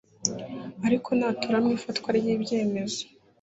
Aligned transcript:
ariko 0.85 1.09
ntatora 1.17 1.57
mu 1.63 1.69
ifatwa 1.77 2.09
ry 2.17 2.27
ibyemezo 2.35 3.01